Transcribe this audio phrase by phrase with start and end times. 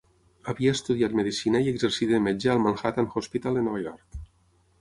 [0.53, 4.21] Havia estudiat medicina i exercí de metge al Manhattan Hospital de Nova York.